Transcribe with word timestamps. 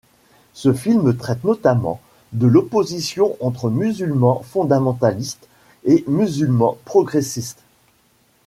Ce 0.53 0.73
film 0.73 1.15
traite 1.15 1.43
notamment 1.43 2.01
de 2.33 2.47
l'opposition 2.47 3.37
entre 3.39 3.69
Musulmans 3.69 4.41
fondamentalistes 4.41 5.47
et 5.85 6.03
Musulmans 6.07 6.79
progressistes. 6.85 7.61